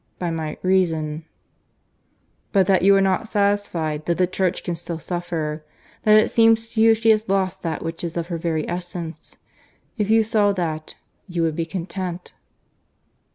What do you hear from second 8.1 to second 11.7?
of her very essence. If you saw that, you would be